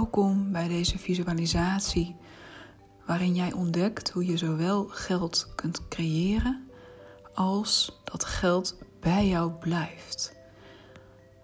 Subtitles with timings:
[0.00, 2.16] Welkom bij deze visualisatie,
[3.06, 6.68] waarin jij ontdekt hoe je zowel geld kunt creëren
[7.34, 10.36] als dat geld bij jou blijft.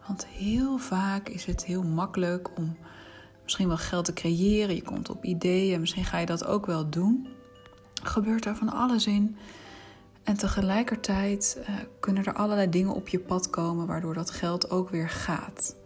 [0.07, 2.77] Want heel vaak is het heel makkelijk om
[3.43, 4.75] misschien wel geld te creëren.
[4.75, 7.29] Je komt op ideeën, misschien ga je dat ook wel doen.
[8.03, 9.37] Gebeurt er van alles in.
[10.23, 11.69] En tegelijkertijd uh,
[12.01, 15.77] kunnen er allerlei dingen op je pad komen waardoor dat geld ook weer gaat.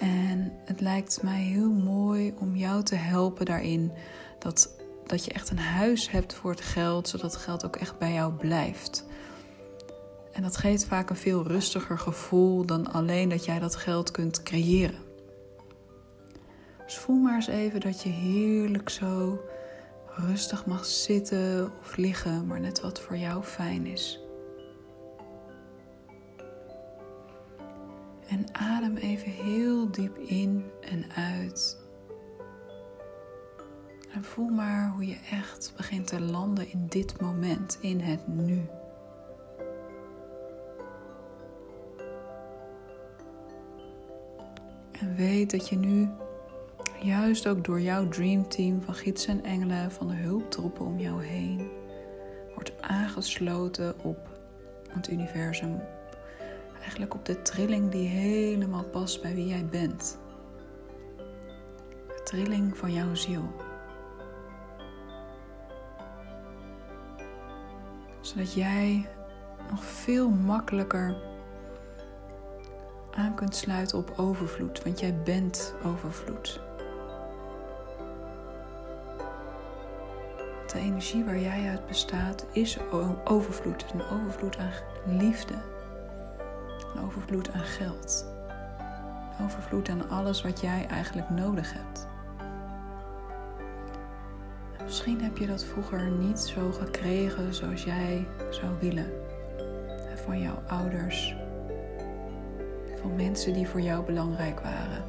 [0.00, 3.92] En het lijkt mij heel mooi om jou te helpen daarin
[4.38, 4.76] dat,
[5.06, 8.12] dat je echt een huis hebt voor het geld, zodat het geld ook echt bij
[8.12, 9.04] jou blijft.
[10.32, 14.42] En dat geeft vaak een veel rustiger gevoel dan alleen dat jij dat geld kunt
[14.42, 14.98] creëren.
[16.84, 19.40] Dus voel maar eens even dat je heerlijk zo
[20.16, 24.20] rustig mag zitten of liggen, maar net wat voor jou fijn is.
[28.30, 31.78] En adem even heel diep in en uit.
[34.12, 38.66] En voel maar hoe je echt begint te landen in dit moment, in het nu.
[44.92, 46.08] En weet dat je nu,
[47.02, 51.70] juist ook door jouw dreamteam van gidsen en engelen, van de hulptroepen om jou heen,
[52.54, 54.28] wordt aangesloten op
[54.88, 55.80] het universum.
[56.80, 60.18] Eigenlijk op de trilling die helemaal past bij wie jij bent.
[62.06, 63.52] De trilling van jouw ziel.
[68.20, 69.08] Zodat jij
[69.70, 71.16] nog veel makkelijker
[73.10, 76.60] aan kunt sluiten op overvloed, want jij bent overvloed.
[80.72, 82.78] De energie waar jij uit bestaat is
[83.24, 83.84] overvloed.
[83.92, 84.72] Een overvloed aan
[85.18, 85.54] liefde.
[86.94, 88.26] Een overvloed aan geld.
[89.38, 92.08] Een overvloed aan alles wat jij eigenlijk nodig hebt.
[94.90, 99.12] misschien heb je dat vroeger niet zo gekregen zoals jij zou willen.
[100.14, 101.36] Van jouw ouders,
[103.00, 105.04] van mensen die voor jou belangrijk waren.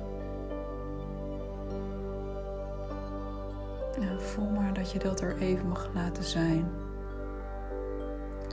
[4.01, 6.71] En voel maar dat je dat er even mag laten zijn.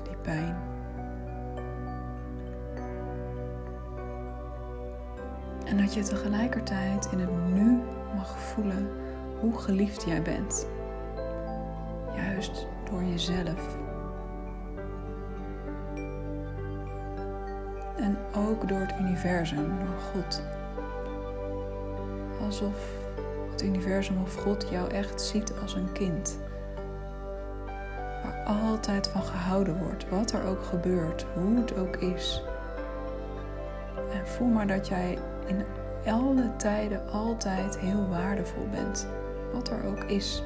[0.02, 0.67] Die pijn.
[5.68, 7.78] En dat je tegelijkertijd in het nu
[8.14, 8.88] mag voelen
[9.40, 10.66] hoe geliefd jij bent.
[12.14, 13.86] Juist door jezelf.
[18.08, 20.42] en ook door het universum, door God.
[22.40, 22.76] Alsof
[23.50, 26.38] het universum of God jou echt ziet als een kind.
[28.22, 32.42] Waar altijd van gehouden wordt, wat er ook gebeurt, hoe het ook is.
[34.12, 35.64] En voel maar dat jij in
[36.12, 39.08] alle tijden altijd heel waardevol bent,
[39.52, 40.42] wat er ook is.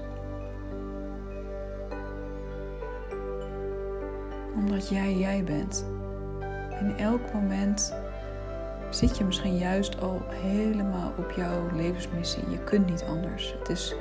[4.55, 5.85] Omdat jij jij bent
[6.83, 7.95] in elk moment
[8.91, 12.51] zit je misschien juist al helemaal op jouw levensmissie.
[12.51, 13.55] Je kunt niet anders.
[13.59, 13.95] Het is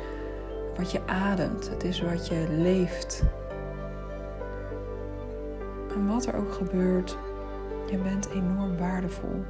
[0.78, 3.24] wat je ademt, het is wat je leeft.
[5.96, 7.18] En wat er ook gebeurt,
[7.90, 9.46] je bent enorm waardevol.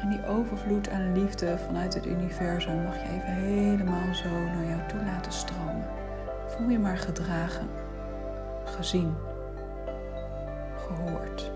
[0.00, 4.80] En die overvloed aan liefde vanuit het universum mag je even helemaal zo naar jou
[4.88, 5.86] toe laten stromen.
[6.46, 7.68] Voel je maar gedragen,
[8.64, 9.14] gezien
[10.88, 11.52] gehoord,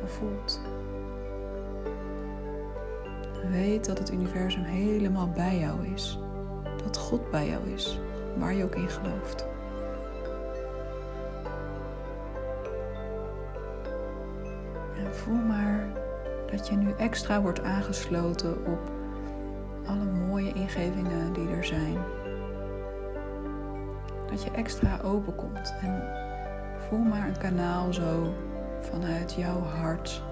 [0.00, 0.60] gevoeld.
[3.50, 6.18] Weet dat het universum helemaal bij jou is.
[6.84, 8.00] Dat God bij jou is,
[8.36, 9.46] waar je ook in gelooft.
[14.98, 15.65] En voel maar
[16.50, 18.90] dat je nu extra wordt aangesloten op
[19.86, 21.96] alle mooie ingevingen die er zijn.
[24.30, 26.02] Dat je extra open komt en
[26.88, 28.34] Voel maar een kanaal zo
[28.80, 30.22] vanuit jouw hart.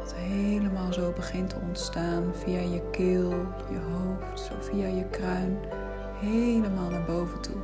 [0.00, 3.30] Dat helemaal zo begint te ontstaan via je keel,
[3.70, 5.58] je hoofd, zo via je kruin,
[6.20, 7.60] helemaal naar boven toe.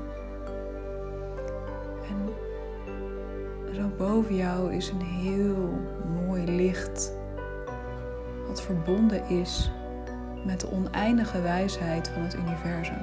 [2.09, 2.35] En
[3.75, 5.79] zo boven jou is een heel
[6.27, 7.18] mooi licht.
[8.49, 9.71] Wat verbonden is
[10.45, 12.99] met de oneindige wijsheid van het universum.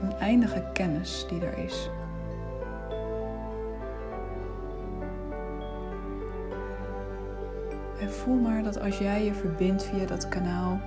[0.00, 1.90] De oneindige kennis die er is.
[8.00, 10.80] En voel maar dat als jij je verbindt via dat kanaal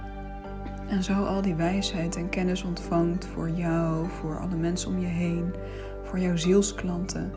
[0.87, 5.07] en zo al die wijsheid en kennis ontvangt voor jou, voor alle mensen om je
[5.07, 5.53] heen,
[6.03, 7.31] voor jouw zielsklanten,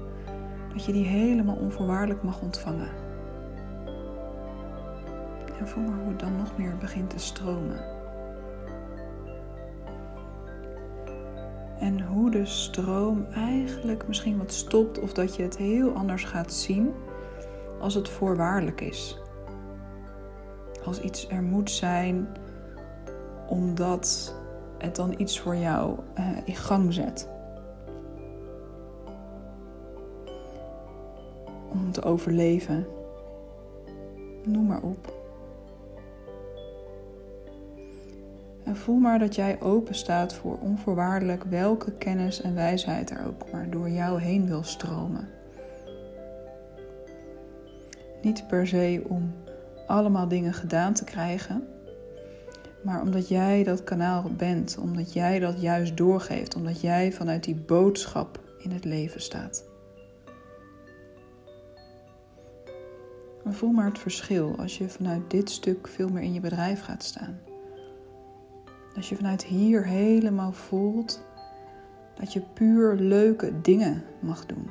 [0.72, 3.07] dat je die helemaal onvoorwaardelijk mag ontvangen.
[5.58, 7.96] En voel maar hoe het dan nog meer begint te stromen.
[11.78, 16.52] En hoe de stroom eigenlijk misschien wat stopt of dat je het heel anders gaat
[16.52, 16.92] zien
[17.80, 19.18] als het voorwaardelijk is.
[20.84, 22.28] Als iets er moet zijn
[23.48, 24.34] omdat
[24.78, 27.28] het dan iets voor jou uh, in gang zet.
[31.70, 32.86] Om te overleven.
[34.44, 35.17] Noem maar op.
[38.68, 43.50] En voel maar dat jij open staat voor onvoorwaardelijk welke kennis en wijsheid er ook
[43.52, 45.28] maar door jou heen wil stromen.
[48.22, 49.34] Niet per se om
[49.86, 51.68] allemaal dingen gedaan te krijgen,
[52.82, 57.56] maar omdat jij dat kanaal bent, omdat jij dat juist doorgeeft, omdat jij vanuit die
[57.56, 59.64] boodschap in het leven staat.
[63.46, 67.02] Voel maar het verschil als je vanuit dit stuk veel meer in je bedrijf gaat
[67.02, 67.47] staan.
[68.98, 71.22] Als je vanuit hier helemaal voelt
[72.14, 74.70] dat je puur leuke dingen mag doen.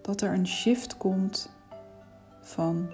[0.00, 1.50] Dat er een shift komt
[2.40, 2.90] van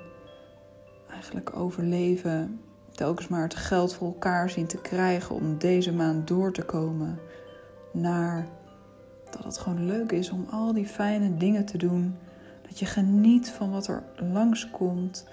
[1.10, 2.60] eigenlijk overleven,
[2.90, 7.18] telkens maar het geld voor elkaar zien te krijgen om deze maand door te komen,
[7.92, 8.46] naar
[9.30, 12.16] dat het gewoon leuk is om al die fijne dingen te doen.
[12.68, 15.26] Dat je geniet van wat er langskomt.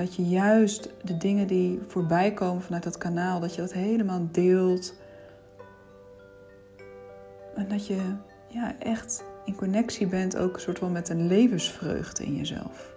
[0.00, 4.28] Dat je juist de dingen die voorbij komen vanuit dat kanaal, dat je dat helemaal
[4.32, 4.94] deelt.
[7.54, 8.00] En dat je
[8.48, 12.94] ja, echt in connectie bent ook een soort van met een levensvreugde in jezelf.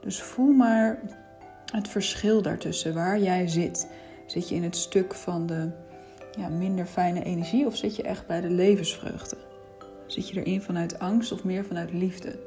[0.00, 0.98] Dus voel maar
[1.72, 3.88] het verschil daartussen, waar jij zit.
[4.26, 5.70] Zit je in het stuk van de
[6.38, 9.36] ja, minder fijne energie of zit je echt bij de levensvreugde?
[10.06, 12.38] Zit je erin vanuit angst of meer vanuit liefde?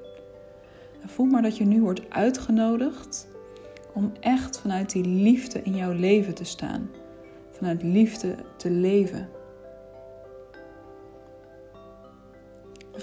[1.01, 3.33] En voel maar dat je nu wordt uitgenodigd
[3.95, 6.89] om echt vanuit die liefde in jouw leven te staan.
[7.51, 9.30] Vanuit liefde te leven.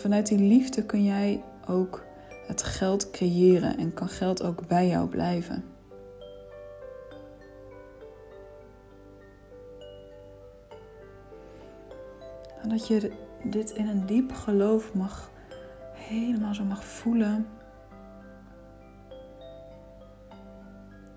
[0.03, 2.05] vanuit die liefde kun jij ook
[2.47, 5.65] het geld creëren en kan geld ook bij jou blijven.
[12.63, 13.13] En dat je
[13.45, 15.31] dit in een diep geloof mag,
[15.95, 17.47] helemaal zo mag voelen.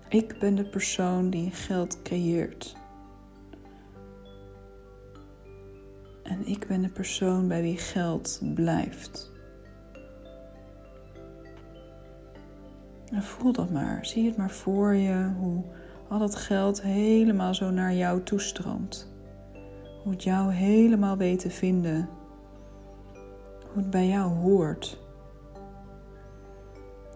[0.08, 2.76] Ik ben de persoon die geld creëert.
[6.22, 9.32] En ik ben de persoon bij wie geld blijft.
[13.12, 14.06] En voel dat maar.
[14.06, 15.62] Zie het maar voor je, hoe
[16.08, 19.12] al dat geld helemaal zo naar jou toestroomt.
[20.02, 22.08] Hoe het jou helemaal weet te vinden.
[23.72, 25.00] Hoe het bij jou hoort.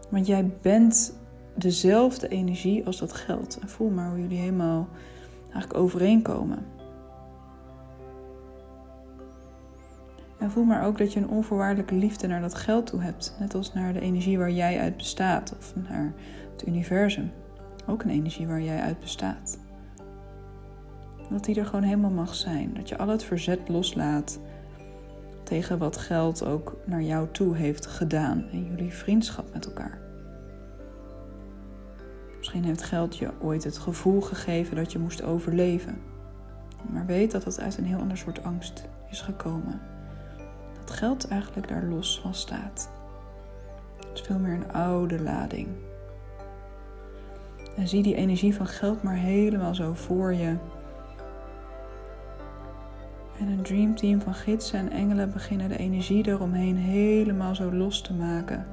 [0.08, 1.19] Want jij bent
[1.60, 3.58] dezelfde energie als dat geld.
[3.58, 4.88] En voel maar hoe jullie helemaal
[5.42, 6.66] eigenlijk overeenkomen.
[10.38, 13.34] En voel maar ook dat je een onvoorwaardelijke liefde naar dat geld toe hebt.
[13.38, 15.54] Net als naar de energie waar jij uit bestaat.
[15.58, 16.12] Of naar
[16.52, 17.30] het universum.
[17.86, 19.58] Ook een energie waar jij uit bestaat.
[21.30, 22.74] Dat die er gewoon helemaal mag zijn.
[22.74, 24.38] Dat je al het verzet loslaat
[25.42, 28.44] tegen wat geld ook naar jou toe heeft gedaan.
[28.52, 30.09] En jullie vriendschap met elkaar.
[32.40, 36.00] Misschien heeft geld je ooit het gevoel gegeven dat je moest overleven.
[36.90, 39.80] Maar weet dat het uit een heel ander soort angst is gekomen
[40.90, 42.90] geld eigenlijk daar los van staat.
[43.96, 45.68] Het is veel meer een oude lading.
[47.76, 50.56] En zie die energie van geld maar helemaal zo voor je.
[53.38, 58.14] En een dreamteam van gidsen en engelen beginnen de energie eromheen helemaal zo los te
[58.14, 58.66] maken.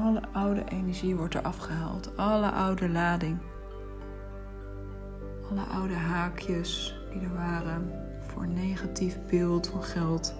[0.00, 3.38] Alle oude energie wordt er afgehaald, alle oude lading.
[5.50, 10.34] Alle oude haakjes die er waren, voor negatief beeld van geld.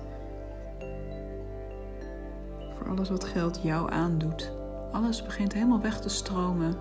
[2.76, 4.52] Voor alles wat geld jou aandoet.
[4.92, 6.74] Alles begint helemaal weg te stromen.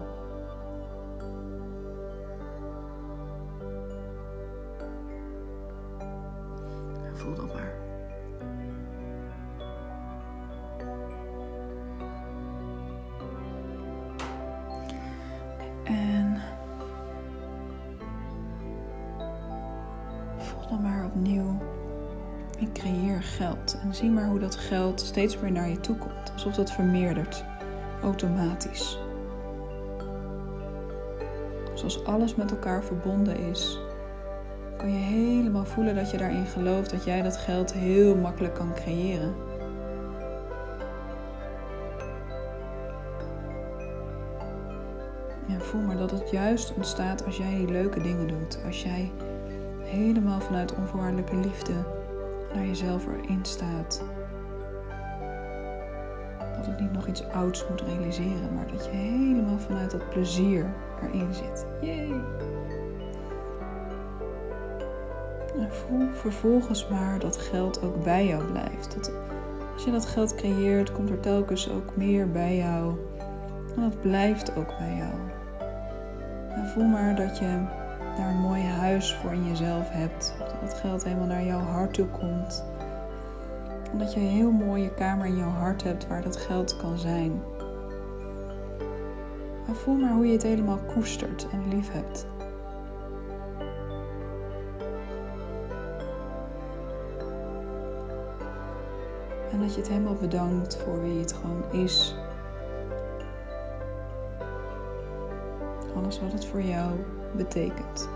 [7.14, 7.71] Voel dat maar.
[23.92, 27.44] Zie maar hoe dat geld steeds meer naar je toe komt, alsof dat vermeerdert,
[28.02, 29.00] automatisch.
[31.72, 33.80] Dus Zoals alles met elkaar verbonden is,
[34.78, 38.74] kan je helemaal voelen dat je daarin gelooft dat jij dat geld heel makkelijk kan
[38.74, 39.36] creëren.
[45.50, 48.60] En voel maar dat het juist ontstaat als jij die leuke dingen doet.
[48.66, 49.12] Als jij
[49.80, 51.74] helemaal vanuit onvoorwaardelijke liefde
[52.54, 54.04] naar jezelf erin staat.
[56.56, 60.74] Dat het niet nog iets ouds moet realiseren, maar dat je helemaal vanuit dat plezier
[61.02, 61.66] erin zit.
[61.82, 62.12] Yay!
[65.58, 68.96] En voel vervolgens maar dat geld ook bij jou blijft.
[68.96, 69.12] Dat
[69.74, 72.96] als je dat geld creëert, komt er telkens ook meer bij jou.
[73.76, 75.14] En dat blijft ook bij jou.
[76.50, 77.60] En voel maar dat je
[78.18, 80.36] daar een mooi huis voor in jezelf hebt.
[80.40, 82.64] Dat het geld helemaal naar jouw hart toe komt.
[83.92, 86.98] En dat je een heel mooie kamer in jouw hart hebt waar dat geld kan
[86.98, 87.42] zijn.
[89.68, 92.28] En voel maar hoe je het helemaal koestert en lief hebt.
[99.52, 102.16] En dat je het helemaal bedankt voor wie het gewoon is.
[105.96, 106.92] Alles wat het voor jou
[107.36, 108.10] betekent.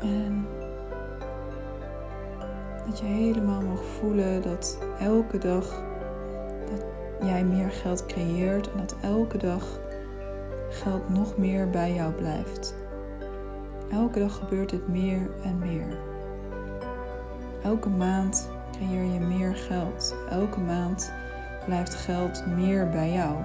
[0.00, 0.46] En
[2.86, 5.82] dat je helemaal mag voelen dat elke dag
[6.70, 6.84] dat
[7.28, 9.80] jij meer geld creëert en dat elke dag
[10.70, 12.74] geld nog meer bij jou blijft.
[13.90, 15.86] Elke dag gebeurt dit meer en meer.
[17.62, 18.50] Elke maand
[18.82, 20.14] creëer je meer geld.
[20.30, 21.12] Elke maand
[21.64, 23.42] blijft geld meer bij jou.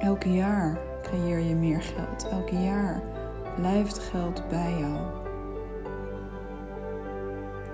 [0.00, 2.28] Elke jaar creëer je meer geld.
[2.28, 3.02] Elke jaar
[3.56, 4.98] blijft geld bij jou.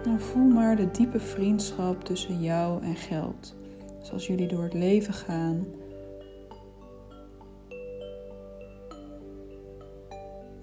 [0.04, 3.54] En voel maar de diepe vriendschap tussen jou en geld.
[4.02, 5.66] Zoals jullie door het leven gaan.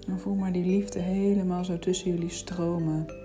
[0.06, 3.19] En voel maar die liefde helemaal zo tussen jullie stromen.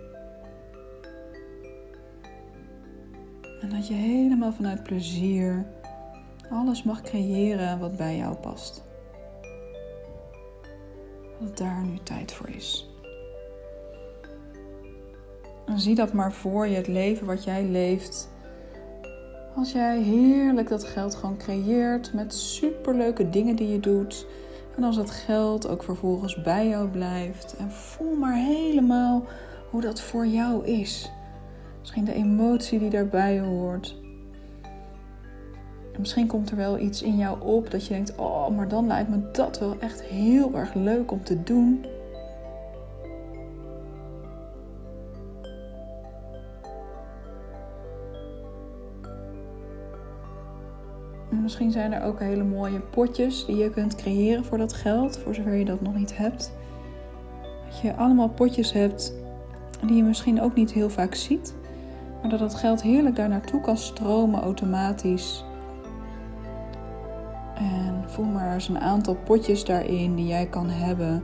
[3.65, 5.65] En dat je helemaal vanuit plezier
[6.49, 8.83] alles mag creëren wat bij jou past.
[11.39, 12.89] Dat daar nu tijd voor is.
[15.65, 18.29] En zie dat maar voor je, het leven wat jij leeft.
[19.55, 24.25] Als jij heerlijk dat geld gewoon creëert met superleuke dingen die je doet.
[24.77, 27.55] En als dat geld ook vervolgens bij jou blijft.
[27.57, 29.23] En voel maar helemaal
[29.69, 31.11] hoe dat voor jou is.
[31.85, 33.95] Misschien de emotie die daarbij hoort.
[35.93, 38.87] En misschien komt er wel iets in jou op dat je denkt: oh, maar dan
[38.87, 41.85] lijkt me dat wel echt heel erg leuk om te doen.
[51.31, 55.17] En misschien zijn er ook hele mooie potjes die je kunt creëren voor dat geld,
[55.17, 56.51] voor zover je dat nog niet hebt.
[57.65, 59.13] Dat je allemaal potjes hebt
[59.85, 61.55] die je misschien ook niet heel vaak ziet.
[62.25, 65.45] Maar dat het geld heerlijk daar naartoe kan stromen automatisch.
[67.55, 71.23] En voel maar eens een aantal potjes daarin die jij kan hebben.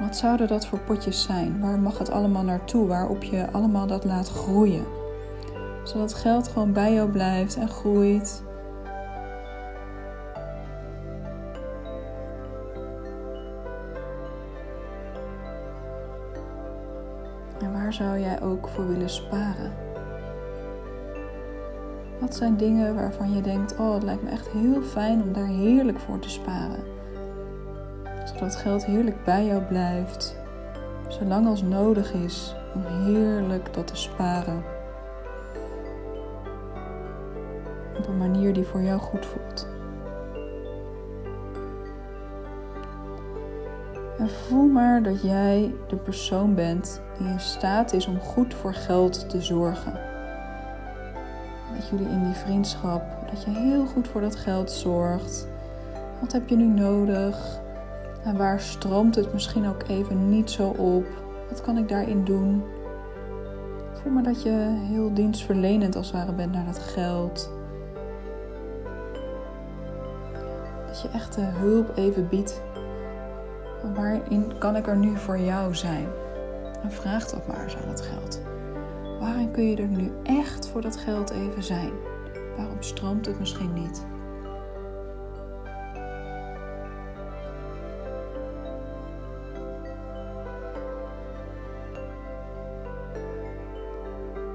[0.00, 1.60] Wat zouden dat voor potjes zijn?
[1.60, 2.86] Waar mag het allemaal naartoe?
[2.86, 4.84] Waarop je allemaal dat laat groeien?
[5.84, 8.42] Zodat geld gewoon bij jou blijft en groeit.
[17.96, 19.72] Zou jij ook voor willen sparen?
[22.20, 25.46] Wat zijn dingen waarvan je denkt: oh, het lijkt me echt heel fijn om daar
[25.46, 26.84] heerlijk voor te sparen?
[28.24, 30.36] Zodat geld heerlijk bij jou blijft,
[31.08, 34.62] zolang als nodig is om heerlijk dat te sparen.
[37.98, 39.75] Op een manier die voor jou goed voelt.
[44.18, 48.74] En voel maar dat jij de persoon bent die in staat is om goed voor
[48.74, 49.92] geld te zorgen.
[51.76, 55.48] Dat jullie in die vriendschap, dat je heel goed voor dat geld zorgt.
[56.20, 57.60] Wat heb je nu nodig?
[58.24, 61.06] En waar stroomt het misschien ook even niet zo op?
[61.48, 62.62] Wat kan ik daarin doen?
[63.92, 67.50] Voel maar dat je heel dienstverlenend als ware bent naar dat geld.
[70.86, 72.60] Dat je echt de hulp even biedt
[73.94, 76.08] waarin kan ik er nu voor jou zijn?
[76.82, 78.42] En vraag dat maar eens aan het geld.
[79.20, 81.92] Waarin kun je er nu echt voor dat geld even zijn?
[82.56, 84.06] Waarom stroomt het misschien niet?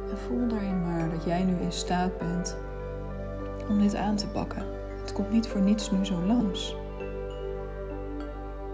[0.09, 2.57] En voel daarin maar dat jij nu in staat bent
[3.69, 4.65] om dit aan te pakken.
[5.01, 6.75] Het komt niet voor niets nu zo langs.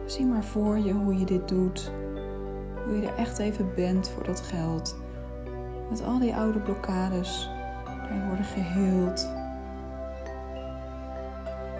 [0.07, 1.91] Zie maar voor je hoe je dit doet.
[2.85, 4.95] Hoe je er echt even bent voor dat geld.
[5.89, 7.49] Met al die oude blokkades.
[7.85, 9.29] Daarin worden geheeld.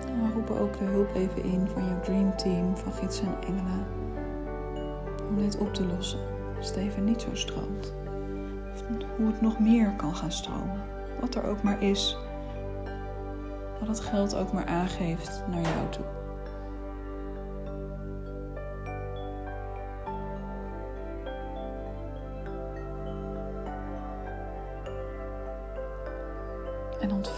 [0.08, 3.48] En we roepen ook de hulp even in van jouw Dream Team, van gidsen en
[3.48, 3.86] engelen.
[5.30, 6.20] Om dit op te lossen.
[6.58, 7.94] Als het even niet zo stroomt.
[8.74, 8.84] Of
[9.18, 10.82] hoe het nog meer kan gaan stromen.
[11.20, 12.18] Wat er ook maar is.
[13.80, 16.06] Wat het geld ook maar aangeeft naar jou toe.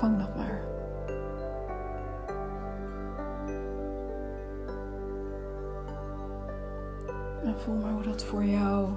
[0.01, 0.68] Ontvang dat maar.
[7.44, 8.89] En voel maar hoe dat voor jou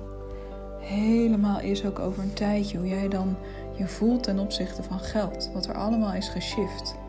[0.79, 2.79] helemaal is, ook over een tijdje.
[2.79, 3.37] Hoe jij dan
[3.77, 5.51] je voelt ten opzichte van geld.
[5.53, 7.01] Wat er allemaal is geshift.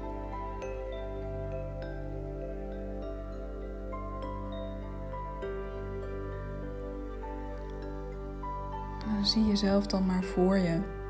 [9.23, 11.02] Zie jezelf dan maar voor je.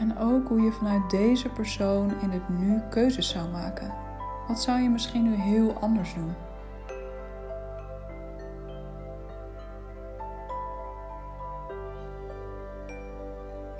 [0.00, 3.94] En ook hoe je vanuit deze persoon in het nu keuzes zou maken.
[4.48, 6.34] Wat zou je misschien nu heel anders doen?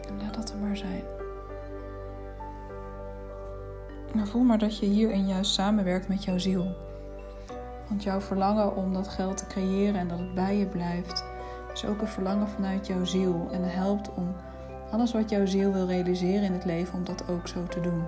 [0.09, 1.03] En laat dat er maar zijn.
[4.15, 6.77] En voel maar dat je hierin juist samenwerkt met jouw ziel.
[7.89, 11.25] Want jouw verlangen om dat geld te creëren en dat het bij je blijft,
[11.73, 13.49] is ook een verlangen vanuit jouw ziel.
[13.53, 14.35] En helpt om
[14.91, 18.03] alles wat jouw ziel wil realiseren in het leven, om dat ook zo te doen.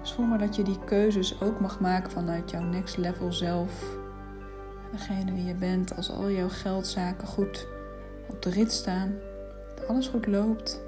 [0.00, 3.96] Dus voel maar dat je die keuzes ook mag maken vanuit jouw next level zelf.
[4.92, 7.66] Degene wie je bent, als al jouw geldzaken goed
[8.28, 9.14] op de rit staan,
[9.74, 10.80] dat alles goed loopt.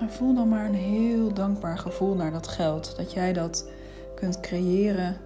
[0.00, 2.96] En voel dan maar een heel dankbaar gevoel naar dat geld.
[2.96, 3.70] Dat jij dat
[4.14, 5.16] kunt creëren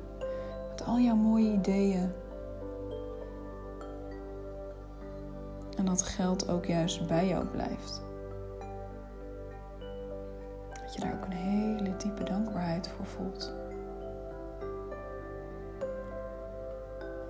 [0.86, 2.12] al jouw mooie ideeën.
[5.76, 8.02] En dat geld ook juist bij jou blijft.
[10.82, 13.52] Dat je daar ook een hele diepe dankbaarheid voor voelt.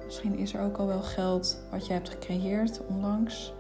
[0.05, 3.55] Misschien is er ook al wel geld wat jij hebt gecreëerd onlangs.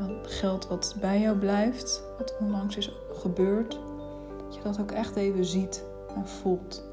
[0.00, 3.78] En geld wat bij jou blijft, wat onlangs is gebeurd.
[4.44, 6.89] Dat je dat ook echt even ziet en voelt.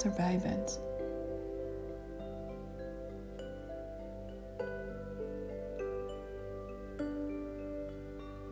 [0.00, 0.80] Even echt erbij bent.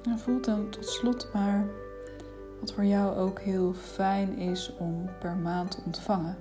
[0.02, 1.66] En voelt dan tot slot maar
[2.60, 6.36] wat voor jou ook heel fijn is om per maand te ontvangen.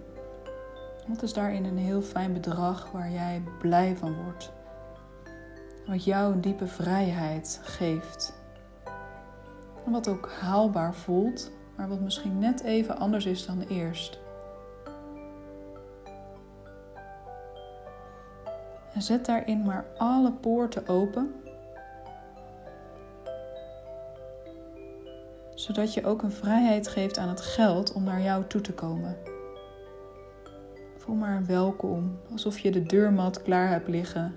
[1.08, 4.52] Wat is daarin een heel fijn bedrag waar jij blij van wordt?
[5.86, 8.34] Wat jou een diepe vrijheid geeft.
[9.86, 14.26] En wat ook haalbaar voelt, maar wat misschien net even anders is dan eerst.
[18.98, 21.34] En zet daarin maar alle poorten open.
[25.56, 29.18] Zodat je ook een vrijheid geeft aan het geld om naar jou toe te komen.
[30.98, 34.34] Voel maar welkom, alsof je de deurmat klaar hebt liggen.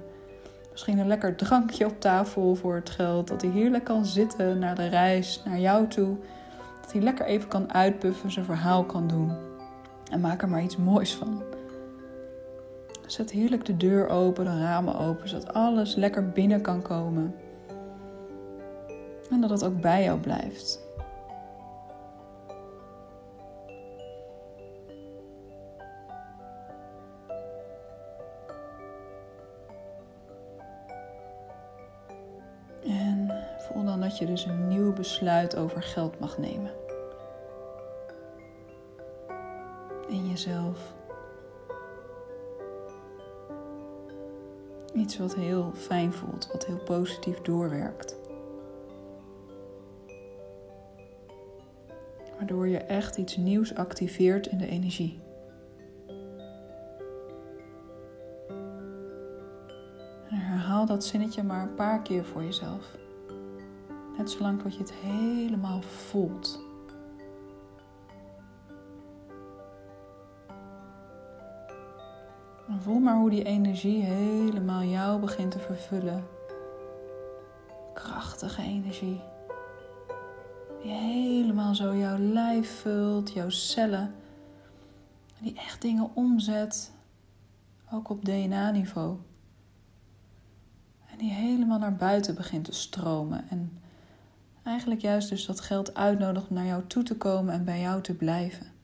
[0.71, 3.29] Misschien een lekker drankje op tafel voor het geld.
[3.29, 6.17] Dat hij heerlijk kan zitten naar de reis, naar jou toe.
[6.81, 9.33] Dat hij lekker even kan uitpuffen, zijn verhaal kan doen.
[10.11, 11.43] En maak er maar iets moois van.
[13.11, 17.35] Zet heerlijk de deur open, de ramen open, zodat alles lekker binnen kan komen.
[19.31, 20.89] En dat het ook bij jou blijft.
[33.59, 36.71] Voel dan dat je dus een nieuw besluit over geld mag nemen.
[40.09, 41.00] In jezelf.
[44.95, 48.17] Iets wat heel fijn voelt, wat heel positief doorwerkt.
[52.37, 55.21] Waardoor je echt iets nieuws activeert in de energie.
[60.29, 62.97] En herhaal dat zinnetje maar een paar keer voor jezelf.
[64.17, 66.70] Net zolang tot je het helemaal voelt.
[72.81, 76.27] Voel maar hoe die energie helemaal jou begint te vervullen.
[77.95, 79.21] Krachtige energie.
[80.83, 84.15] Die helemaal zo jouw lijf vult, jouw cellen.
[85.39, 86.93] Die echt dingen omzet,
[87.93, 89.17] ook op DNA-niveau.
[91.11, 93.45] En die helemaal naar buiten begint te stromen.
[93.49, 93.79] En
[94.63, 98.03] eigenlijk juist dus dat geld uitnodigt om naar jou toe te komen en bij jou
[98.03, 98.80] te blijven.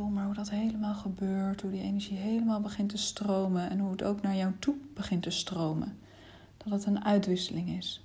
[0.00, 3.90] Voel maar hoe dat helemaal gebeurt, hoe die energie helemaal begint te stromen en hoe
[3.90, 5.98] het ook naar jou toe begint te stromen.
[6.56, 8.04] Dat het een uitwisseling is.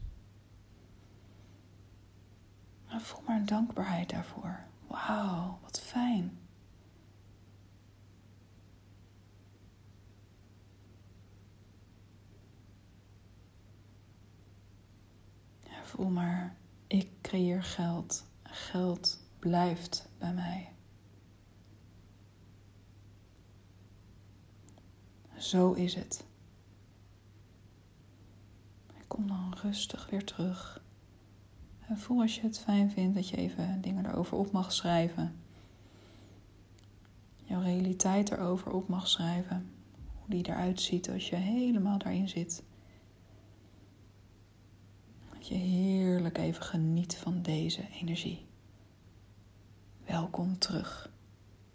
[2.88, 4.60] En voel maar een dankbaarheid daarvoor.
[4.88, 6.38] Wauw, wat fijn.
[15.84, 16.56] voel maar,
[16.88, 18.26] ik creëer geld.
[18.44, 20.75] Geld blijft bij mij.
[25.46, 26.26] Zo is het.
[29.08, 30.84] kom dan rustig weer terug.
[31.88, 35.36] En voel als je het fijn vindt dat je even dingen erover op mag schrijven.
[37.44, 39.70] Jouw realiteit erover op mag schrijven.
[40.14, 42.64] Hoe die eruit ziet als je helemaal daarin zit
[45.48, 48.46] je heerlijk even geniet van deze energie.
[50.06, 51.10] Welkom terug.